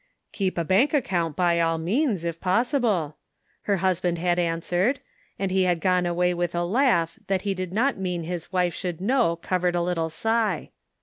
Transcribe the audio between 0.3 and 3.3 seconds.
"Keep a bank account by all means, if pos sible,"